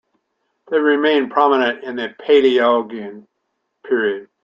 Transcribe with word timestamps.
They 0.71 0.79
remained 0.79 1.29
prominent 1.29 1.83
in 1.83 1.95
the 1.95 2.07
Palaiologan 2.19 3.27
period. 3.87 4.29